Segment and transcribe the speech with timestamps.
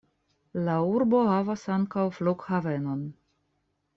[0.67, 3.07] La urbo havas ankaŭ flughavenon.